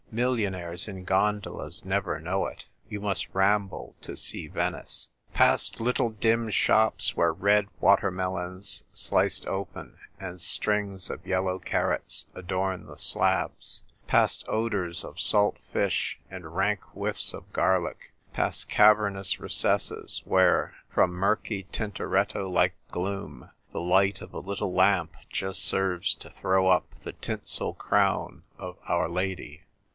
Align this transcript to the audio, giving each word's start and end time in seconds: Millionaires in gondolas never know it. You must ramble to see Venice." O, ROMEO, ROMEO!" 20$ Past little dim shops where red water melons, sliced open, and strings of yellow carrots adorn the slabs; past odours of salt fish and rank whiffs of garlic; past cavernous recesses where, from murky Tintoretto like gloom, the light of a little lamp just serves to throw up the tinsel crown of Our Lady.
Millionaires 0.09 0.87
in 0.89 1.05
gondolas 1.05 1.85
never 1.85 2.19
know 2.19 2.45
it. 2.47 2.67
You 2.89 2.99
must 2.99 3.33
ramble 3.33 3.95
to 4.01 4.17
see 4.17 4.47
Venice." 4.47 5.07
O, 5.29 5.37
ROMEO, 5.37 5.37
ROMEO!" 5.37 5.55
20$ 5.59 5.61
Past 5.61 5.79
little 5.79 6.09
dim 6.09 6.49
shops 6.49 7.15
where 7.15 7.31
red 7.31 7.67
water 7.79 8.09
melons, 8.11 8.83
sliced 8.93 9.45
open, 9.45 9.97
and 10.19 10.41
strings 10.41 11.09
of 11.09 11.25
yellow 11.25 11.59
carrots 11.59 12.25
adorn 12.33 12.87
the 12.87 12.97
slabs; 12.97 13.83
past 14.07 14.43
odours 14.49 15.05
of 15.05 15.19
salt 15.19 15.57
fish 15.71 16.19
and 16.31 16.55
rank 16.57 16.81
whiffs 16.93 17.31
of 17.31 17.53
garlic; 17.53 18.11
past 18.33 18.67
cavernous 18.67 19.39
recesses 19.39 20.23
where, 20.25 20.73
from 20.89 21.11
murky 21.11 21.67
Tintoretto 21.71 22.49
like 22.49 22.73
gloom, 22.89 23.49
the 23.71 23.79
light 23.79 24.19
of 24.19 24.33
a 24.33 24.39
little 24.39 24.73
lamp 24.73 25.13
just 25.29 25.63
serves 25.63 26.15
to 26.15 26.29
throw 26.31 26.67
up 26.67 26.95
the 27.03 27.13
tinsel 27.13 27.75
crown 27.75 28.43
of 28.57 28.77
Our 28.89 29.07
Lady. 29.07 29.61